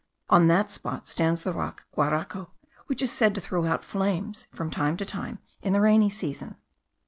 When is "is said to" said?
3.03-3.39